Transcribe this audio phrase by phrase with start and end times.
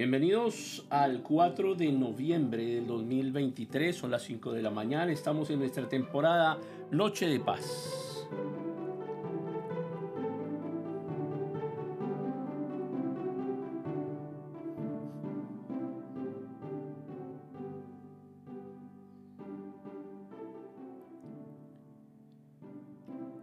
[0.00, 5.58] Bienvenidos al 4 de noviembre del 2023, son las 5 de la mañana, estamos en
[5.58, 6.56] nuestra temporada
[6.90, 8.26] Noche de Paz.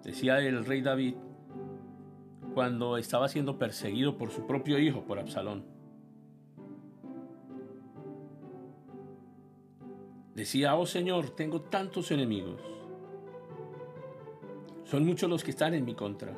[0.04, 1.14] Decía el rey David
[2.56, 5.77] cuando estaba siendo perseguido por su propio hijo, por Absalón.
[10.38, 12.62] Decía, oh Señor, tengo tantos enemigos.
[14.84, 16.38] Son muchos los que están en mi contra.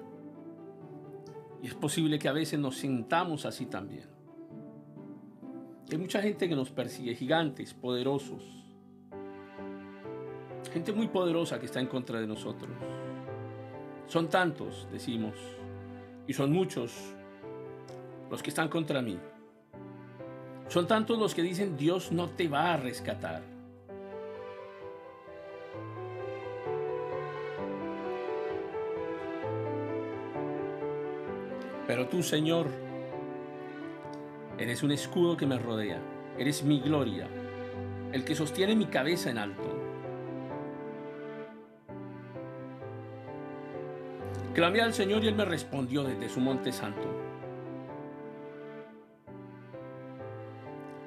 [1.61, 4.07] Y es posible que a veces nos sintamos así también.
[5.91, 8.41] Hay mucha gente que nos persigue, gigantes, poderosos.
[10.71, 12.71] Gente muy poderosa que está en contra de nosotros.
[14.07, 15.35] Son tantos, decimos,
[16.25, 16.93] y son muchos
[18.31, 19.19] los que están contra mí.
[20.69, 23.58] Son tantos los que dicen Dios no te va a rescatar.
[31.89, 32.67] Pero tú, Señor,
[34.59, 35.99] eres un escudo que me rodea,
[36.37, 37.27] eres mi gloria,
[38.11, 39.63] el que sostiene mi cabeza en alto.
[44.53, 47.07] Clamé al Señor y Él me respondió desde su monte santo.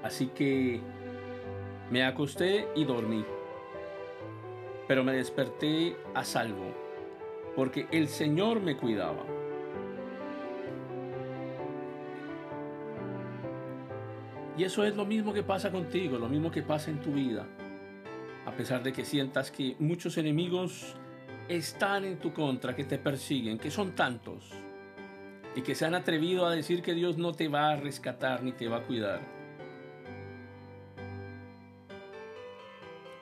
[0.02, 0.80] Así que
[1.92, 3.24] me acosté y dormí,
[4.89, 6.74] pero me desperté a salvo,
[7.55, 9.42] porque el Señor me cuidaba.
[14.57, 17.46] Y eso es lo mismo que pasa contigo, lo mismo que pasa en tu vida.
[18.45, 20.95] A pesar de que sientas que muchos enemigos
[21.48, 24.51] están en tu contra, que te persiguen, que son tantos,
[25.55, 28.52] y que se han atrevido a decir que Dios no te va a rescatar ni
[28.52, 29.20] te va a cuidar.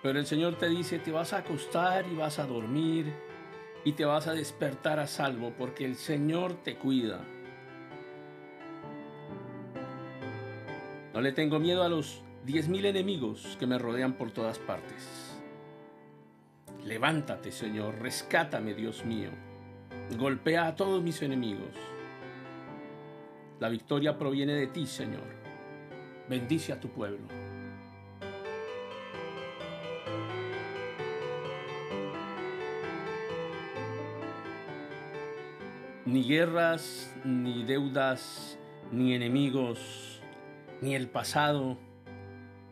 [0.03, 3.13] Pero el Señor te dice, te vas a acostar y vas a dormir
[3.85, 7.21] y te vas a despertar a salvo porque el Señor te cuida.
[11.21, 15.39] No le tengo miedo a los diez mil enemigos que me rodean por todas partes.
[16.83, 19.29] Levántate, Señor, rescátame, Dios mío.
[20.17, 21.77] Golpea a todos mis enemigos.
[23.59, 25.27] La victoria proviene de ti, Señor.
[26.27, 27.29] Bendice a tu pueblo.
[36.07, 38.59] Ni guerras, ni deudas,
[38.91, 40.20] ni enemigos
[40.81, 41.77] ni el pasado,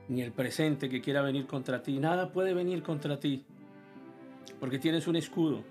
[0.09, 1.99] ni el presente que quiera venir contra ti.
[1.99, 3.45] Nada puede venir contra ti,
[4.61, 5.63] porque tienes un escudo.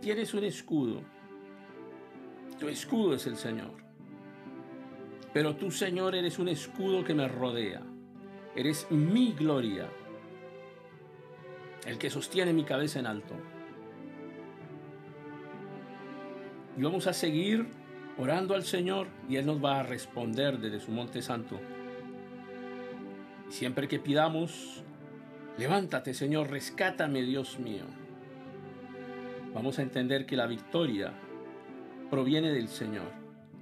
[0.00, 1.02] Tienes un escudo.
[2.58, 3.72] Tu escudo es el Señor.
[5.32, 7.82] Pero tú, Señor, eres un escudo que me rodea.
[8.56, 9.88] Eres mi gloria,
[11.86, 13.34] el que sostiene mi cabeza en alto.
[16.76, 17.79] Y vamos a seguir
[18.20, 21.58] orando al Señor y Él nos va a responder desde su monte santo.
[23.48, 24.84] Siempre que pidamos,
[25.56, 27.84] levántate Señor, rescátame Dios mío.
[29.54, 31.12] Vamos a entender que la victoria
[32.10, 33.10] proviene del Señor,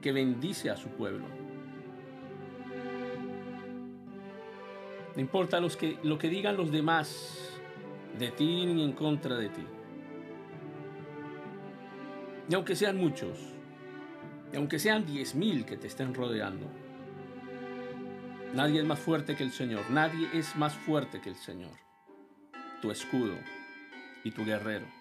[0.03, 1.25] que bendice a su pueblo.
[5.15, 7.61] No importa los que, lo que digan los demás
[8.19, 9.63] de ti ni en contra de ti.
[12.51, 13.58] Y aunque sean muchos,
[14.53, 16.67] y aunque sean diez mil que te estén rodeando,
[18.55, 19.91] nadie es más fuerte que el Señor.
[19.91, 21.77] Nadie es más fuerte que el Señor.
[22.81, 23.37] Tu escudo
[24.25, 24.98] y tu guerrero.